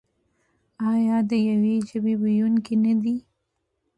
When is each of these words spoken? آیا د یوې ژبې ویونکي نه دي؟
آیا 0.91 1.17
د 1.29 1.31
یوې 1.49 1.75
ژبې 1.89 2.13
ویونکي 2.21 2.75
نه 2.83 2.93
دي؟ 3.01 3.15